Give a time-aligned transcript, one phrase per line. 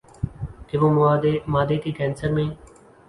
[0.67, 0.89] کہ وہ
[1.47, 2.45] معدے کے کینسر میں